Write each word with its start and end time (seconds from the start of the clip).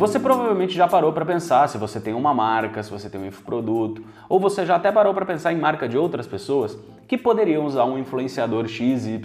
Você 0.00 0.18
provavelmente 0.18 0.72
já 0.72 0.88
parou 0.88 1.12
para 1.12 1.26
pensar 1.26 1.68
se 1.68 1.76
você 1.76 2.00
tem 2.00 2.14
uma 2.14 2.32
marca, 2.32 2.82
se 2.82 2.90
você 2.90 3.10
tem 3.10 3.20
um 3.20 3.26
infoproduto, 3.26 4.02
ou 4.30 4.40
você 4.40 4.64
já 4.64 4.76
até 4.76 4.90
parou 4.90 5.12
para 5.12 5.26
pensar 5.26 5.52
em 5.52 5.58
marca 5.58 5.86
de 5.86 5.98
outras 5.98 6.26
pessoas 6.26 6.78
que 7.06 7.18
poderiam 7.18 7.66
usar 7.66 7.84
um 7.84 7.98
influenciador 7.98 8.66
XYZ 8.66 9.20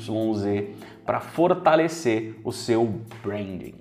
para 1.06 1.22
fortalecer 1.22 2.36
o 2.44 2.52
seu 2.52 2.94
branding. 3.24 3.76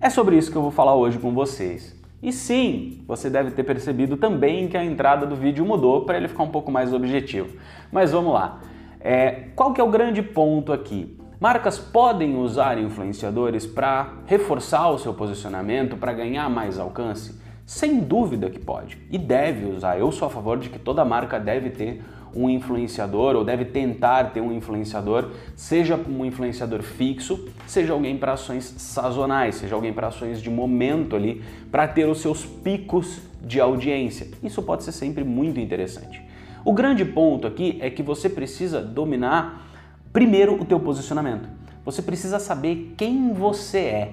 É 0.00 0.10
sobre 0.10 0.36
isso 0.36 0.50
que 0.50 0.58
eu 0.58 0.62
vou 0.62 0.72
falar 0.72 0.96
hoje 0.96 1.20
com 1.20 1.32
vocês. 1.32 1.96
E 2.20 2.32
sim, 2.32 3.04
você 3.06 3.30
deve 3.30 3.52
ter 3.52 3.62
percebido 3.62 4.16
também 4.16 4.66
que 4.66 4.76
a 4.76 4.84
entrada 4.84 5.24
do 5.24 5.36
vídeo 5.36 5.64
mudou 5.64 6.04
para 6.04 6.16
ele 6.16 6.26
ficar 6.26 6.42
um 6.42 6.50
pouco 6.50 6.72
mais 6.72 6.92
objetivo. 6.92 7.56
Mas 7.92 8.10
vamos 8.10 8.34
lá. 8.34 8.58
É, 8.98 9.50
qual 9.54 9.72
que 9.72 9.80
é 9.80 9.84
o 9.84 9.88
grande 9.88 10.20
ponto 10.20 10.72
aqui? 10.72 11.16
Marcas 11.42 11.76
podem 11.76 12.36
usar 12.36 12.78
influenciadores 12.78 13.66
para 13.66 14.12
reforçar 14.26 14.88
o 14.90 14.98
seu 15.00 15.12
posicionamento, 15.12 15.96
para 15.96 16.12
ganhar 16.12 16.48
mais 16.48 16.78
alcance? 16.78 17.34
Sem 17.66 17.98
dúvida 17.98 18.48
que 18.48 18.60
pode 18.60 18.96
e 19.10 19.18
deve 19.18 19.66
usar. 19.66 19.98
Eu 19.98 20.12
sou 20.12 20.28
a 20.28 20.30
favor 20.30 20.56
de 20.56 20.68
que 20.68 20.78
toda 20.78 21.04
marca 21.04 21.40
deve 21.40 21.70
ter 21.70 22.00
um 22.32 22.48
influenciador 22.48 23.34
ou 23.34 23.44
deve 23.44 23.64
tentar 23.64 24.30
ter 24.30 24.40
um 24.40 24.52
influenciador, 24.52 25.30
seja 25.56 25.96
um 25.96 26.24
influenciador 26.24 26.80
fixo, 26.80 27.48
seja 27.66 27.92
alguém 27.92 28.16
para 28.16 28.34
ações 28.34 28.62
sazonais, 28.78 29.56
seja 29.56 29.74
alguém 29.74 29.92
para 29.92 30.06
ações 30.06 30.40
de 30.40 30.48
momento 30.48 31.16
ali, 31.16 31.42
para 31.72 31.88
ter 31.88 32.06
os 32.08 32.20
seus 32.20 32.46
picos 32.46 33.20
de 33.44 33.60
audiência. 33.60 34.28
Isso 34.44 34.62
pode 34.62 34.84
ser 34.84 34.92
sempre 34.92 35.24
muito 35.24 35.58
interessante. 35.58 36.22
O 36.64 36.72
grande 36.72 37.04
ponto 37.04 37.48
aqui 37.48 37.78
é 37.80 37.90
que 37.90 38.00
você 38.00 38.28
precisa 38.28 38.80
dominar 38.80 39.71
Primeiro, 40.12 40.60
o 40.60 40.64
teu 40.64 40.78
posicionamento. 40.78 41.48
Você 41.84 42.02
precisa 42.02 42.38
saber 42.38 42.94
quem 42.96 43.32
você 43.32 43.78
é. 43.78 44.12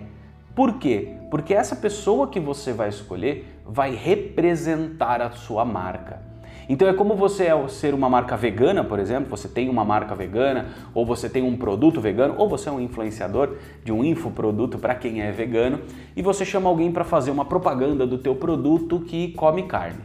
Por 0.55 0.79
quê? 0.79 1.15
Porque 1.29 1.53
essa 1.53 1.75
pessoa 1.75 2.27
que 2.27 2.39
você 2.39 2.71
vai 2.71 2.89
escolher 2.89 3.59
vai 3.65 3.93
representar 3.93 5.21
a 5.21 5.31
sua 5.31 5.65
marca. 5.65 6.21
Então 6.69 6.87
é 6.87 6.93
como 6.93 7.15
você 7.15 7.45
é 7.45 7.67
ser 7.67 7.93
uma 7.95 8.07
marca 8.07 8.37
vegana, 8.37 8.83
por 8.83 8.99
exemplo, 8.99 9.29
você 9.29 9.47
tem 9.47 9.67
uma 9.69 9.83
marca 9.83 10.13
vegana, 10.13 10.67
ou 10.93 11.03
você 11.03 11.27
tem 11.27 11.43
um 11.43 11.57
produto 11.57 11.99
vegano, 11.99 12.35
ou 12.37 12.47
você 12.47 12.69
é 12.69 12.71
um 12.71 12.79
influenciador 12.79 13.57
de 13.83 13.91
um 13.91 14.03
infoproduto 14.03 14.77
para 14.77 14.93
quem 14.93 15.21
é 15.21 15.31
vegano, 15.31 15.81
e 16.15 16.21
você 16.21 16.45
chama 16.45 16.69
alguém 16.69 16.91
para 16.91 17.03
fazer 17.03 17.31
uma 17.31 17.43
propaganda 17.43 18.05
do 18.05 18.19
teu 18.19 18.35
produto 18.35 18.99
que 18.99 19.31
come 19.33 19.63
carne. 19.63 20.01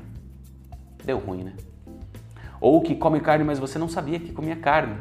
Deu 1.05 1.19
ruim, 1.19 1.45
né? 1.45 1.53
Ou 2.61 2.81
que 2.81 2.95
come 2.95 3.20
carne, 3.20 3.45
mas 3.45 3.59
você 3.59 3.78
não 3.78 3.89
sabia 3.89 4.19
que 4.19 4.33
comia 4.33 4.56
carne. 4.56 4.97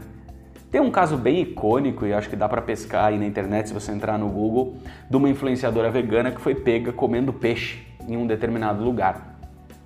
Tem 0.73 0.81
um 0.81 0.89
caso 0.89 1.15
bem 1.17 1.39
icônico 1.39 2.03
e 2.03 2.11
acho 2.11 2.27
que 2.27 2.35
dá 2.35 2.49
para 2.49 2.59
pescar 2.59 3.05
aí 3.05 3.19
na 3.19 3.27
internet 3.27 3.67
se 3.67 3.73
você 3.75 3.91
entrar 3.91 4.17
no 4.17 4.27
Google, 4.27 4.77
de 5.07 5.15
uma 5.15 5.29
influenciadora 5.29 5.91
vegana 5.91 6.31
que 6.31 6.41
foi 6.41 6.55
pega 6.55 6.91
comendo 6.91 7.31
peixe 7.31 7.83
em 8.07 8.17
um 8.17 8.25
determinado 8.25 8.83
lugar. 8.83 9.37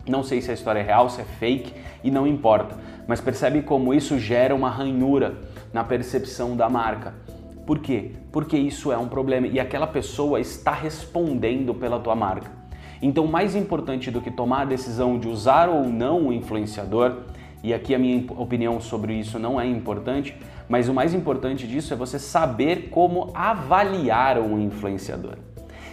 Não 0.07 0.23
sei 0.23 0.41
se 0.41 0.49
a 0.49 0.53
história 0.53 0.79
é 0.79 0.83
real, 0.83 1.09
se 1.09 1.19
é 1.19 1.25
fake 1.25 1.73
e 2.05 2.09
não 2.09 2.25
importa, 2.25 2.77
mas 3.05 3.19
percebe 3.19 3.63
como 3.63 3.94
isso 3.94 4.17
gera 4.17 4.55
uma 4.55 4.69
ranhura 4.69 5.35
na 5.73 5.83
percepção 5.83 6.55
da 6.55 6.69
marca. 6.69 7.13
Por 7.66 7.79
quê? 7.79 8.13
Porque 8.31 8.57
isso 8.57 8.89
é 8.89 8.97
um 8.97 9.09
problema 9.09 9.45
e 9.45 9.59
aquela 9.59 9.88
pessoa 9.88 10.39
está 10.39 10.72
respondendo 10.72 11.75
pela 11.75 11.99
tua 11.99 12.16
marca. 12.16 12.49
Então, 13.01 13.27
mais 13.27 13.57
importante 13.57 14.09
do 14.09 14.22
que 14.22 14.31
tomar 14.31 14.61
a 14.61 14.66
decisão 14.66 15.19
de 15.19 15.27
usar 15.27 15.67
ou 15.67 15.83
não 15.83 16.27
o 16.27 16.33
influenciador, 16.33 17.23
e 17.67 17.73
aqui 17.73 17.93
a 17.93 17.99
minha 17.99 18.23
opinião 18.37 18.79
sobre 18.79 19.13
isso 19.13 19.37
não 19.37 19.59
é 19.59 19.67
importante, 19.67 20.33
mas 20.69 20.87
o 20.87 20.93
mais 20.93 21.13
importante 21.13 21.67
disso 21.67 21.93
é 21.93 21.97
você 21.97 22.17
saber 22.17 22.87
como 22.89 23.29
avaliar 23.33 24.39
um 24.39 24.57
influenciador. 24.57 25.33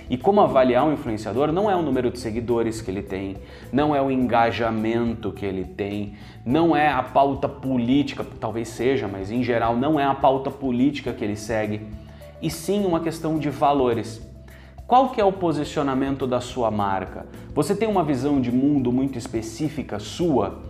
E 0.09 0.17
como 0.17 0.41
avaliar 0.41 0.87
um 0.87 0.93
influenciador 0.93 1.51
não 1.51 1.69
é 1.69 1.75
o 1.75 1.83
número 1.83 2.13
de 2.13 2.21
seguidores 2.21 2.81
que 2.81 2.93
ele 2.93 3.03
tem, 3.03 3.39
não 3.73 3.93
é 3.93 4.01
o 4.01 4.09
engajamento 4.09 5.33
que 5.33 5.45
ele 5.45 5.65
tem, 5.65 6.15
não 6.47 6.77
é 6.77 6.87
a 6.87 7.03
pauta 7.03 7.49
política, 7.49 8.25
talvez 8.39 8.69
seja, 8.69 9.09
mas 9.09 9.33
em 9.33 9.43
geral 9.43 9.77
não 9.77 9.99
é 9.99 10.05
a 10.05 10.15
pauta 10.15 10.53
política 10.53 11.13
que 11.13 11.25
ele 11.25 11.35
segue, 11.35 11.89
e 12.41 12.49
sim 12.49 12.87
uma 12.87 13.01
questão 13.01 13.37
de 13.37 13.51
valores. 13.51 14.23
Qual 14.87 15.09
que 15.09 15.21
é 15.21 15.25
o 15.25 15.33
posicionamento 15.33 16.25
da 16.25 16.41
sua 16.41 16.71
marca? 16.71 17.27
Você 17.53 17.75
tem 17.75 17.89
uma 17.89 18.05
visão 18.05 18.41
de 18.41 18.53
mundo 18.53 18.93
muito 18.93 19.19
específica 19.19 19.99
sua? 19.99 20.63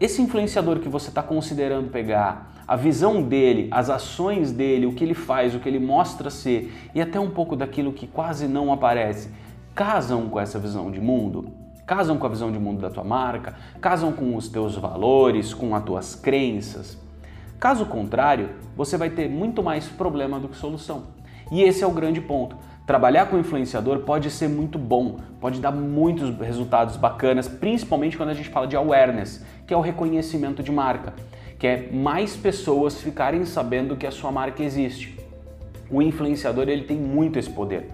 Esse 0.00 0.20
influenciador 0.20 0.80
que 0.80 0.88
você 0.88 1.08
está 1.08 1.22
considerando 1.22 1.88
pegar, 1.88 2.52
a 2.66 2.74
visão 2.74 3.22
dele, 3.22 3.68
as 3.70 3.88
ações 3.88 4.50
dele, 4.50 4.86
o 4.86 4.92
que 4.92 5.04
ele 5.04 5.14
faz, 5.14 5.54
o 5.54 5.60
que 5.60 5.68
ele 5.68 5.78
mostra 5.78 6.30
ser 6.30 6.90
e 6.92 7.00
até 7.00 7.20
um 7.20 7.30
pouco 7.30 7.54
daquilo 7.54 7.92
que 7.92 8.08
quase 8.08 8.48
não 8.48 8.72
aparece, 8.72 9.30
casam 9.72 10.28
com 10.28 10.40
essa 10.40 10.58
visão 10.58 10.90
de 10.90 11.00
mundo? 11.00 11.52
Casam 11.86 12.16
com 12.16 12.26
a 12.26 12.30
visão 12.30 12.50
de 12.50 12.58
mundo 12.58 12.80
da 12.80 12.90
tua 12.90 13.04
marca? 13.04 13.54
Casam 13.80 14.12
com 14.12 14.34
os 14.34 14.48
teus 14.48 14.74
valores, 14.74 15.54
com 15.54 15.76
as 15.76 15.84
tuas 15.84 16.14
crenças? 16.16 16.98
Caso 17.60 17.86
contrário, 17.86 18.50
você 18.76 18.96
vai 18.96 19.10
ter 19.10 19.28
muito 19.28 19.62
mais 19.62 19.86
problema 19.86 20.40
do 20.40 20.48
que 20.48 20.56
solução. 20.56 21.04
E 21.52 21.62
esse 21.62 21.84
é 21.84 21.86
o 21.86 21.92
grande 21.92 22.20
ponto. 22.20 22.56
Trabalhar 22.86 23.26
com 23.26 23.38
influenciador 23.38 24.00
pode 24.00 24.30
ser 24.30 24.48
muito 24.48 24.78
bom, 24.78 25.18
pode 25.40 25.60
dar 25.60 25.72
muitos 25.72 26.36
resultados 26.38 26.96
bacanas, 26.96 27.48
principalmente 27.48 28.16
quando 28.16 28.28
a 28.30 28.34
gente 28.34 28.50
fala 28.50 28.66
de 28.66 28.76
awareness, 28.76 29.44
que 29.66 29.72
é 29.72 29.76
o 29.76 29.80
reconhecimento 29.80 30.62
de 30.62 30.70
marca 30.70 31.14
que 31.58 31.66
é 31.66 31.88
mais 31.90 32.36
pessoas 32.36 33.00
ficarem 33.00 33.44
sabendo 33.46 33.96
que 33.96 34.06
a 34.06 34.10
sua 34.10 34.30
marca 34.30 34.62
existe. 34.62 35.18
O 35.90 36.02
influenciador 36.02 36.68
ele 36.68 36.84
tem 36.84 36.98
muito 36.98 37.38
esse 37.38 37.48
poder. 37.48 37.88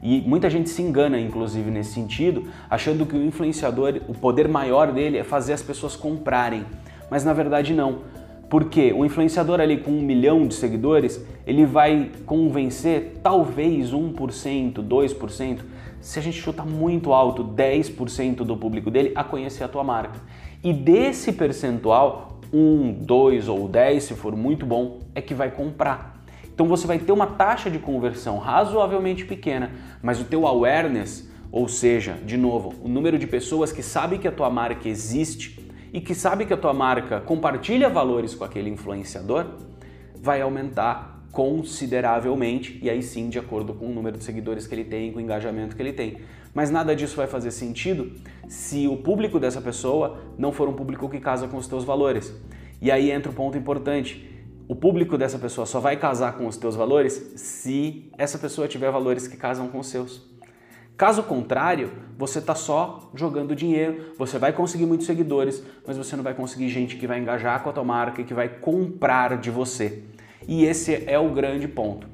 E 0.00 0.20
muita 0.20 0.48
gente 0.48 0.70
se 0.70 0.80
engana, 0.80 1.18
inclusive, 1.18 1.68
nesse 1.68 1.94
sentido, 1.94 2.48
achando 2.70 3.04
que 3.04 3.16
o 3.16 3.24
influenciador, 3.24 4.00
o 4.06 4.14
poder 4.14 4.46
maior 4.46 4.92
dele 4.92 5.18
é 5.18 5.24
fazer 5.24 5.52
as 5.52 5.62
pessoas 5.62 5.96
comprarem. 5.96 6.64
Mas 7.10 7.24
na 7.24 7.32
verdade 7.32 7.74
não. 7.74 8.02
Porque 8.48 8.92
o 8.92 9.04
influenciador 9.04 9.60
ali 9.60 9.78
com 9.78 9.90
um 9.90 10.00
milhão 10.00 10.46
de 10.46 10.54
seguidores, 10.54 11.22
ele 11.46 11.66
vai 11.66 12.10
convencer 12.24 13.20
talvez 13.22 13.92
1%, 13.92 14.74
2%, 14.74 15.58
se 16.00 16.18
a 16.18 16.22
gente 16.22 16.40
chuta 16.40 16.64
muito 16.64 17.12
alto, 17.12 17.44
10% 17.44 18.36
do 18.36 18.56
público 18.56 18.90
dele 18.90 19.12
a 19.14 19.22
conhecer 19.22 19.64
a 19.64 19.68
tua 19.68 19.84
marca. 19.84 20.20
E 20.64 20.72
desse 20.72 21.32
percentual, 21.32 22.40
um, 22.52 22.92
dois 22.92 23.48
ou 23.48 23.68
dez, 23.68 24.04
se 24.04 24.14
for 24.14 24.34
muito 24.34 24.64
bom, 24.64 25.00
é 25.14 25.20
que 25.20 25.34
vai 25.34 25.50
comprar. 25.50 26.24
Então 26.52 26.66
você 26.66 26.86
vai 26.86 26.98
ter 26.98 27.12
uma 27.12 27.26
taxa 27.26 27.70
de 27.70 27.78
conversão 27.78 28.38
razoavelmente 28.38 29.24
pequena, 29.24 29.70
mas 30.02 30.20
o 30.20 30.24
teu 30.24 30.46
awareness, 30.46 31.30
ou 31.52 31.68
seja, 31.68 32.14
de 32.24 32.36
novo, 32.36 32.74
o 32.82 32.88
número 32.88 33.18
de 33.18 33.26
pessoas 33.26 33.70
que 33.70 33.82
sabem 33.82 34.18
que 34.18 34.26
a 34.26 34.32
tua 34.32 34.50
marca 34.50 34.88
existe 34.88 35.67
e 35.92 36.00
que 36.00 36.14
sabe 36.14 36.44
que 36.44 36.52
a 36.52 36.56
tua 36.56 36.74
marca 36.74 37.20
compartilha 37.20 37.88
valores 37.88 38.34
com 38.34 38.44
aquele 38.44 38.70
influenciador, 38.70 39.46
vai 40.20 40.40
aumentar 40.40 41.18
consideravelmente 41.30 42.78
e 42.82 42.88
aí 42.88 43.02
sim 43.02 43.28
de 43.28 43.38
acordo 43.38 43.74
com 43.74 43.86
o 43.86 43.94
número 43.94 44.18
de 44.18 44.24
seguidores 44.24 44.66
que 44.66 44.74
ele 44.74 44.84
tem, 44.84 45.12
com 45.12 45.18
o 45.18 45.22
engajamento 45.22 45.76
que 45.76 45.82
ele 45.82 45.92
tem. 45.92 46.18
Mas 46.54 46.70
nada 46.70 46.96
disso 46.96 47.16
vai 47.16 47.26
fazer 47.26 47.50
sentido 47.50 48.12
se 48.48 48.88
o 48.88 48.96
público 48.96 49.38
dessa 49.38 49.60
pessoa 49.60 50.18
não 50.36 50.50
for 50.50 50.68
um 50.68 50.72
público 50.72 51.08
que 51.08 51.20
casa 51.20 51.46
com 51.46 51.56
os 51.56 51.68
teus 51.68 51.84
valores. 51.84 52.34
E 52.80 52.90
aí 52.90 53.10
entra 53.10 53.30
o 53.30 53.34
ponto 53.34 53.56
importante. 53.56 54.28
O 54.66 54.74
público 54.74 55.16
dessa 55.16 55.38
pessoa 55.38 55.66
só 55.66 55.80
vai 55.80 55.96
casar 55.96 56.36
com 56.36 56.46
os 56.46 56.56
teus 56.56 56.76
valores 56.76 57.32
se 57.36 58.10
essa 58.18 58.38
pessoa 58.38 58.68
tiver 58.68 58.90
valores 58.90 59.26
que 59.26 59.36
casam 59.36 59.68
com 59.68 59.78
os 59.78 59.86
seus. 59.86 60.26
Caso 60.98 61.22
contrário, 61.22 61.92
você 62.18 62.40
está 62.40 62.56
só 62.56 63.08
jogando 63.14 63.54
dinheiro, 63.54 64.14
você 64.18 64.36
vai 64.36 64.52
conseguir 64.52 64.84
muitos 64.84 65.06
seguidores, 65.06 65.62
mas 65.86 65.96
você 65.96 66.16
não 66.16 66.24
vai 66.24 66.34
conseguir 66.34 66.68
gente 66.68 66.96
que 66.96 67.06
vai 67.06 67.20
engajar 67.20 67.62
com 67.62 67.70
a 67.70 67.72
tua 67.72 67.84
marca 67.84 68.20
e 68.20 68.24
que 68.24 68.34
vai 68.34 68.48
comprar 68.48 69.38
de 69.38 69.48
você. 69.48 70.02
E 70.48 70.64
esse 70.64 71.04
é 71.06 71.16
o 71.16 71.30
grande 71.30 71.68
ponto. 71.68 72.08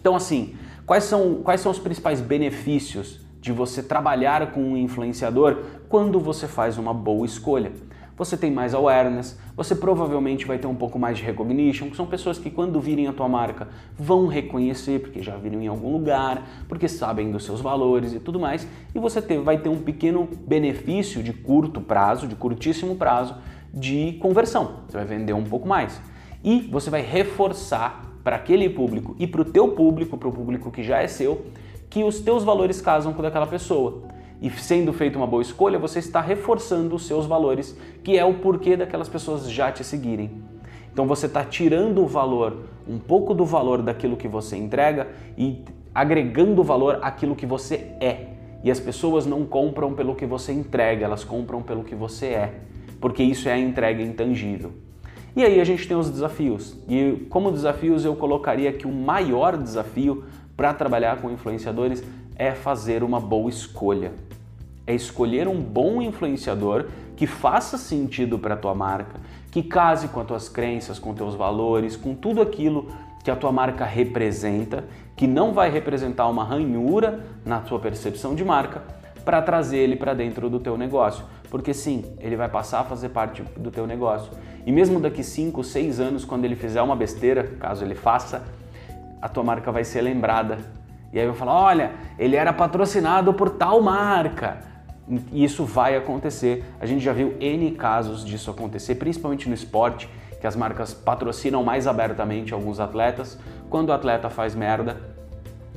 Então, 0.00 0.16
assim, 0.16 0.56
quais 0.84 1.04
são, 1.04 1.36
quais 1.44 1.60
são 1.60 1.70
os 1.70 1.78
principais 1.78 2.20
benefícios 2.20 3.20
de 3.40 3.52
você 3.52 3.80
trabalhar 3.82 4.50
com 4.50 4.60
um 4.60 4.76
influenciador 4.76 5.62
quando 5.88 6.18
você 6.18 6.48
faz 6.48 6.78
uma 6.78 6.92
boa 6.92 7.24
escolha. 7.24 7.70
Você 8.22 8.36
tem 8.36 8.52
mais 8.52 8.72
awareness, 8.72 9.36
você 9.56 9.74
provavelmente 9.74 10.46
vai 10.46 10.56
ter 10.56 10.68
um 10.68 10.76
pouco 10.76 10.96
mais 10.96 11.18
de 11.18 11.24
recognition, 11.24 11.90
que 11.90 11.96
são 11.96 12.06
pessoas 12.06 12.38
que 12.38 12.52
quando 12.52 12.80
virem 12.80 13.08
a 13.08 13.12
tua 13.12 13.28
marca 13.28 13.66
vão 13.98 14.28
reconhecer, 14.28 15.00
porque 15.00 15.20
já 15.20 15.36
viram 15.36 15.60
em 15.60 15.66
algum 15.66 15.90
lugar, 15.90 16.46
porque 16.68 16.86
sabem 16.86 17.32
dos 17.32 17.44
seus 17.44 17.60
valores 17.60 18.14
e 18.14 18.20
tudo 18.20 18.38
mais, 18.38 18.64
e 18.94 18.98
você 19.00 19.20
ter, 19.20 19.40
vai 19.40 19.58
ter 19.58 19.68
um 19.68 19.82
pequeno 19.82 20.28
benefício 20.46 21.20
de 21.20 21.32
curto 21.32 21.80
prazo, 21.80 22.28
de 22.28 22.36
curtíssimo 22.36 22.94
prazo, 22.94 23.34
de 23.74 24.12
conversão. 24.20 24.82
Você 24.86 24.98
vai 24.98 25.04
vender 25.04 25.32
um 25.32 25.42
pouco 25.42 25.66
mais. 25.66 26.00
E 26.44 26.60
você 26.70 26.90
vai 26.90 27.02
reforçar 27.02 28.06
para 28.22 28.36
aquele 28.36 28.70
público 28.70 29.16
e 29.18 29.26
para 29.26 29.40
o 29.40 29.44
teu 29.44 29.66
público, 29.72 30.16
para 30.16 30.28
o 30.28 30.32
público 30.32 30.70
que 30.70 30.84
já 30.84 31.02
é 31.02 31.08
seu, 31.08 31.44
que 31.90 32.04
os 32.04 32.20
teus 32.20 32.44
valores 32.44 32.80
casam 32.80 33.12
com 33.12 33.20
daquela 33.20 33.48
pessoa. 33.48 34.11
E 34.42 34.50
sendo 34.50 34.92
feita 34.92 35.16
uma 35.16 35.26
boa 35.26 35.40
escolha, 35.40 35.78
você 35.78 36.00
está 36.00 36.20
reforçando 36.20 36.96
os 36.96 37.06
seus 37.06 37.26
valores, 37.26 37.78
que 38.02 38.18
é 38.18 38.24
o 38.24 38.34
porquê 38.34 38.76
daquelas 38.76 39.08
pessoas 39.08 39.48
já 39.48 39.70
te 39.70 39.84
seguirem. 39.84 40.42
Então 40.92 41.06
você 41.06 41.26
está 41.26 41.44
tirando 41.44 42.02
o 42.02 42.08
valor, 42.08 42.64
um 42.88 42.98
pouco 42.98 43.34
do 43.34 43.44
valor 43.44 43.80
daquilo 43.80 44.16
que 44.16 44.26
você 44.26 44.56
entrega 44.56 45.06
e 45.38 45.62
agregando 45.94 46.60
valor 46.64 46.98
àquilo 47.02 47.36
que 47.36 47.46
você 47.46 47.92
é. 48.00 48.30
E 48.64 48.70
as 48.70 48.80
pessoas 48.80 49.26
não 49.26 49.44
compram 49.46 49.94
pelo 49.94 50.16
que 50.16 50.26
você 50.26 50.52
entrega, 50.52 51.04
elas 51.04 51.22
compram 51.22 51.62
pelo 51.62 51.84
que 51.84 51.94
você 51.94 52.26
é, 52.26 52.54
porque 53.00 53.22
isso 53.22 53.48
é 53.48 53.52
a 53.52 53.58
entrega 53.58 54.02
intangível. 54.02 54.72
E 55.36 55.44
aí 55.44 55.60
a 55.60 55.64
gente 55.64 55.86
tem 55.86 55.96
os 55.96 56.10
desafios. 56.10 56.76
E 56.88 57.26
como 57.30 57.52
desafios 57.52 58.04
eu 58.04 58.16
colocaria 58.16 58.72
que 58.72 58.88
o 58.88 58.92
maior 58.92 59.56
desafio 59.56 60.24
para 60.56 60.74
trabalhar 60.74 61.22
com 61.22 61.30
influenciadores 61.30 62.02
é 62.36 62.52
fazer 62.52 63.04
uma 63.04 63.20
boa 63.20 63.48
escolha. 63.48 64.12
É 64.86 64.94
escolher 64.94 65.46
um 65.46 65.60
bom 65.60 66.02
influenciador 66.02 66.86
que 67.16 67.26
faça 67.26 67.78
sentido 67.78 68.38
para 68.38 68.54
a 68.54 68.56
tua 68.56 68.74
marca, 68.74 69.20
que 69.50 69.62
case 69.62 70.08
com 70.08 70.20
as 70.20 70.26
tuas 70.26 70.48
crenças, 70.48 70.98
com 70.98 71.14
teus 71.14 71.34
valores, 71.34 71.96
com 71.96 72.14
tudo 72.14 72.40
aquilo 72.40 72.88
que 73.22 73.30
a 73.30 73.36
tua 73.36 73.52
marca 73.52 73.84
representa, 73.84 74.84
que 75.16 75.26
não 75.26 75.52
vai 75.52 75.70
representar 75.70 76.28
uma 76.28 76.44
ranhura 76.44 77.24
na 77.44 77.60
tua 77.60 77.78
percepção 77.78 78.34
de 78.34 78.44
marca, 78.44 78.82
para 79.24 79.40
trazer 79.40 79.78
ele 79.78 79.94
para 79.94 80.14
dentro 80.14 80.50
do 80.50 80.58
teu 80.58 80.76
negócio. 80.76 81.24
Porque 81.48 81.72
sim, 81.72 82.04
ele 82.18 82.34
vai 82.34 82.48
passar 82.48 82.80
a 82.80 82.84
fazer 82.84 83.10
parte 83.10 83.42
do 83.56 83.70
teu 83.70 83.86
negócio. 83.86 84.32
E 84.66 84.72
mesmo 84.72 84.98
daqui 84.98 85.22
5, 85.22 85.62
6 85.62 86.00
anos, 86.00 86.24
quando 86.24 86.44
ele 86.44 86.56
fizer 86.56 86.82
uma 86.82 86.96
besteira, 86.96 87.44
caso 87.60 87.84
ele 87.84 87.94
faça, 87.94 88.42
a 89.20 89.28
tua 89.28 89.44
marca 89.44 89.70
vai 89.70 89.84
ser 89.84 90.00
lembrada. 90.00 90.58
E 91.12 91.20
aí 91.20 91.26
vai 91.26 91.36
falar: 91.36 91.54
olha, 91.54 91.92
ele 92.18 92.34
era 92.34 92.52
patrocinado 92.52 93.32
por 93.34 93.50
tal 93.50 93.80
marca. 93.80 94.71
E 95.32 95.44
isso 95.44 95.64
vai 95.64 95.96
acontecer. 95.96 96.64
A 96.80 96.86
gente 96.86 97.02
já 97.02 97.12
viu 97.12 97.36
N 97.40 97.72
casos 97.72 98.24
disso 98.24 98.50
acontecer, 98.50 98.94
principalmente 98.94 99.48
no 99.48 99.54
esporte, 99.54 100.08
que 100.40 100.46
as 100.46 100.56
marcas 100.56 100.92
patrocinam 100.94 101.62
mais 101.62 101.86
abertamente 101.86 102.52
alguns 102.54 102.80
atletas. 102.80 103.38
Quando 103.68 103.90
o 103.90 103.92
atleta 103.92 104.28
faz 104.30 104.54
merda, 104.54 105.00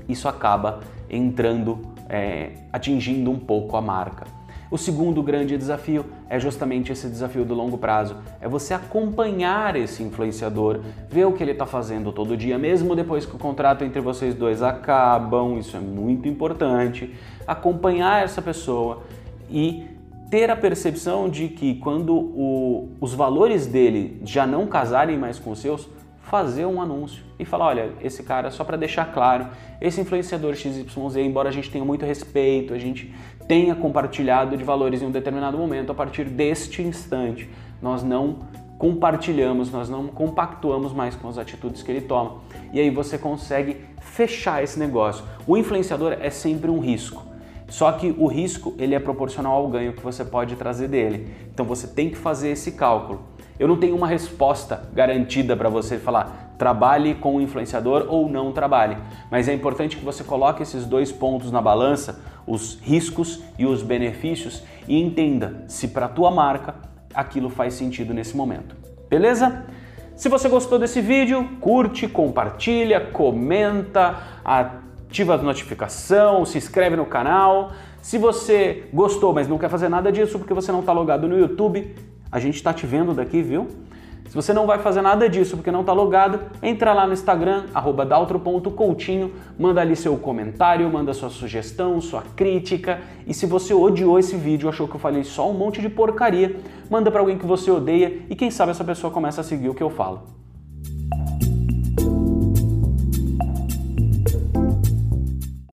isso 0.07 0.27
acaba 0.27 0.79
entrando, 1.09 1.79
é, 2.09 2.51
atingindo 2.71 3.31
um 3.31 3.39
pouco 3.39 3.75
a 3.77 3.81
marca. 3.81 4.34
O 4.69 4.77
segundo 4.77 5.21
grande 5.21 5.57
desafio 5.57 6.05
é 6.27 6.39
justamente 6.39 6.91
esse 6.91 7.07
desafio 7.07 7.45
do 7.45 7.53
longo 7.53 7.77
prazo. 7.77 8.17
É 8.41 8.47
você 8.47 8.73
acompanhar 8.73 9.75
esse 9.75 10.01
influenciador, 10.01 10.79
ver 11.09 11.25
o 11.25 11.33
que 11.33 11.43
ele 11.43 11.51
está 11.51 11.65
fazendo 11.65 12.11
todo 12.11 12.35
dia, 12.35 12.57
mesmo 12.57 12.95
depois 12.95 13.25
que 13.25 13.35
o 13.35 13.39
contrato 13.39 13.83
entre 13.83 14.01
vocês 14.01 14.33
dois 14.33 14.63
acabam, 14.63 15.57
isso 15.59 15.77
é 15.77 15.79
muito 15.79 16.27
importante. 16.27 17.13
Acompanhar 17.45 18.23
essa 18.23 18.41
pessoa 18.41 19.03
e 19.49 19.85
ter 20.29 20.49
a 20.49 20.55
percepção 20.55 21.29
de 21.29 21.47
que 21.47 21.75
quando 21.75 22.15
o, 22.15 22.89
os 22.99 23.13
valores 23.13 23.67
dele 23.67 24.19
já 24.23 24.47
não 24.47 24.65
casarem 24.65 25.17
mais 25.17 25.37
com 25.37 25.51
os 25.51 25.59
seus, 25.59 25.87
fazer 26.25 26.65
um 26.65 26.81
anúncio 26.81 27.23
e 27.37 27.45
falar, 27.45 27.67
olha, 27.67 27.91
esse 28.01 28.23
cara, 28.23 28.49
só 28.49 28.63
para 28.63 28.77
deixar 28.77 29.13
claro, 29.13 29.47
esse 29.79 30.01
influenciador 30.01 30.55
XYZ, 30.55 31.17
embora 31.17 31.49
a 31.49 31.51
gente 31.51 31.69
tenha 31.69 31.85
muito 31.85 32.05
respeito, 32.05 32.73
a 32.73 32.77
gente 32.77 33.13
tenha 33.47 33.75
compartilhado 33.75 34.57
de 34.57 34.63
valores 34.63 35.01
em 35.01 35.05
um 35.05 35.11
determinado 35.11 35.57
momento, 35.57 35.91
a 35.91 35.95
partir 35.95 36.25
deste 36.25 36.81
instante, 36.81 37.47
nós 37.81 38.01
não 38.01 38.39
compartilhamos, 38.77 39.71
nós 39.71 39.87
não 39.87 40.07
compactuamos 40.07 40.91
mais 40.93 41.15
com 41.15 41.29
as 41.29 41.37
atitudes 41.37 41.83
que 41.83 41.91
ele 41.91 42.01
toma. 42.01 42.41
E 42.73 42.79
aí 42.79 42.89
você 42.89 43.17
consegue 43.17 43.77
fechar 44.01 44.63
esse 44.63 44.79
negócio. 44.79 45.23
O 45.47 45.55
influenciador 45.55 46.17
é 46.19 46.29
sempre 46.29 46.69
um 46.69 46.79
risco. 46.79 47.23
Só 47.67 47.91
que 47.91 48.13
o 48.17 48.27
risco 48.27 48.73
ele 48.77 48.93
é 48.93 48.99
proporcional 48.99 49.53
ao 49.53 49.67
ganho 49.69 49.93
que 49.93 50.01
você 50.01 50.25
pode 50.25 50.55
trazer 50.55 50.87
dele. 50.87 51.33
Então 51.53 51.65
você 51.65 51.87
tem 51.87 52.09
que 52.09 52.15
fazer 52.15 52.49
esse 52.49 52.73
cálculo. 52.73 53.34
Eu 53.59 53.67
não 53.67 53.77
tenho 53.77 53.95
uma 53.95 54.07
resposta 54.07 54.87
garantida 54.93 55.55
para 55.55 55.69
você 55.69 55.97
falar 55.97 56.45
trabalhe 56.57 57.15
com 57.15 57.35
o 57.35 57.41
influenciador 57.41 58.05
ou 58.07 58.29
não 58.29 58.51
trabalhe, 58.51 58.97
mas 59.29 59.47
é 59.47 59.53
importante 59.53 59.97
que 59.97 60.05
você 60.05 60.23
coloque 60.23 60.63
esses 60.63 60.85
dois 60.85 61.11
pontos 61.11 61.51
na 61.51 61.61
balança, 61.61 62.21
os 62.47 62.79
riscos 62.81 63.41
e 63.57 63.65
os 63.65 63.81
benefícios 63.81 64.63
e 64.87 65.01
entenda 65.01 65.63
se 65.67 65.89
para 65.89 66.05
a 66.05 66.09
tua 66.09 66.31
marca 66.31 66.75
aquilo 67.13 67.49
faz 67.49 67.73
sentido 67.73 68.13
nesse 68.13 68.35
momento. 68.35 68.75
Beleza? 69.09 69.65
Se 70.15 70.29
você 70.29 70.47
gostou 70.47 70.79
desse 70.79 71.01
vídeo, 71.01 71.57
curte, 71.59 72.07
compartilha, 72.07 73.01
comenta, 73.01 74.15
ativa 74.43 75.33
a 75.33 75.37
notificação, 75.37 76.45
se 76.45 76.57
inscreve 76.57 76.95
no 76.95 77.05
canal. 77.05 77.71
Se 78.01 78.17
você 78.17 78.87
gostou, 78.93 79.33
mas 79.33 79.47
não 79.47 79.57
quer 79.57 79.69
fazer 79.69 79.89
nada 79.89 80.11
disso 80.11 80.37
porque 80.39 80.53
você 80.53 80.71
não 80.71 80.79
está 80.79 80.93
logado 80.93 81.27
no 81.27 81.37
YouTube, 81.37 81.95
a 82.35 82.39
gente 82.41 82.55
está 82.55 82.73
te 82.73 82.85
vendo 82.85 83.13
daqui, 83.13 83.41
viu? 83.41 83.69
Se 84.27 84.35
você 84.35 84.51
não 84.51 84.67
vai 84.67 84.77
fazer 84.79 85.01
nada 85.01 85.29
disso 85.29 85.55
porque 85.55 85.71
não 85.71 85.79
está 85.79 85.93
logado, 85.93 86.41
entra 86.61 86.91
lá 86.91 87.07
no 87.07 87.13
Instagram, 87.13 87.63
daltro.coutinho, 88.05 89.31
manda 89.57 89.79
ali 89.79 89.95
seu 89.95 90.17
comentário, 90.17 90.91
manda 90.91 91.13
sua 91.13 91.29
sugestão, 91.29 92.01
sua 92.01 92.23
crítica. 92.35 92.99
E 93.25 93.33
se 93.33 93.45
você 93.45 93.73
odiou 93.73 94.19
esse 94.19 94.35
vídeo, 94.35 94.67
achou 94.67 94.85
que 94.85 94.95
eu 94.95 94.99
falei 94.99 95.23
só 95.23 95.49
um 95.49 95.53
monte 95.53 95.79
de 95.79 95.87
porcaria, 95.87 96.57
manda 96.89 97.09
para 97.09 97.21
alguém 97.21 97.37
que 97.37 97.45
você 97.45 97.71
odeia 97.71 98.19
e 98.29 98.35
quem 98.35 98.51
sabe 98.51 98.71
essa 98.71 98.83
pessoa 98.83 99.13
começa 99.13 99.39
a 99.39 99.43
seguir 99.43 99.69
o 99.69 99.73
que 99.73 99.81
eu 99.81 99.89
falo. 99.89 100.34